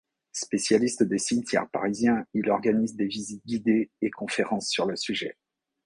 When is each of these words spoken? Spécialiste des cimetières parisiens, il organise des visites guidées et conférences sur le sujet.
Spécialiste 0.33 1.03
des 1.03 1.19
cimetières 1.19 1.69
parisiens, 1.69 2.25
il 2.33 2.49
organise 2.49 2.95
des 2.95 3.05
visites 3.05 3.45
guidées 3.45 3.91
et 4.01 4.09
conférences 4.09 4.67
sur 4.67 4.87
le 4.87 4.95
sujet. 4.95 5.37